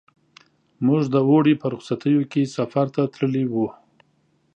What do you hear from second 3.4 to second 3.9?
وو.